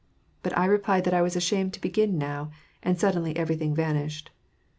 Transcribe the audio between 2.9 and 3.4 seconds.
sud denly